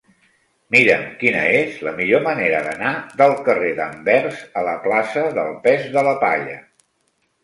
[0.75, 5.85] Mira'm quina és la millor manera d'anar del carrer d'Anvers a la plaça del Pes
[5.97, 6.57] de la Palla.